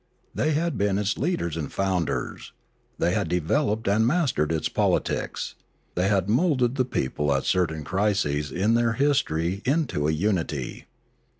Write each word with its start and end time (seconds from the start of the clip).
They 0.33 0.53
had 0.53 0.79
been 0.79 0.97
its 0.97 1.19
leaders 1.19 1.55
and 1.55 1.71
founders; 1.71 2.53
they 2.97 3.13
had 3.13 3.27
developed 3.29 3.87
and 3.87 4.07
mastered 4.07 4.51
its 4.51 4.67
politics; 4.67 5.53
they 5.93 6.07
had 6.07 6.27
moulded 6.27 6.73
the 6.73 6.85
people 6.85 7.31
at 7.35 7.43
certain 7.43 7.83
crises 7.83 8.51
in 8.51 8.73
their 8.73 8.93
history 8.93 9.61
into 9.63 10.07
a 10.07 10.11
unity. 10.11 10.87